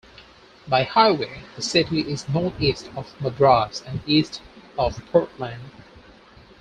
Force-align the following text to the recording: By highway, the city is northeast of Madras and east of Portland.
By 0.67 0.81
highway, 0.81 1.43
the 1.55 1.61
city 1.61 1.99
is 1.99 2.27
northeast 2.27 2.89
of 2.95 3.13
Madras 3.21 3.83
and 3.85 3.99
east 4.07 4.41
of 4.75 4.99
Portland. 5.11 5.61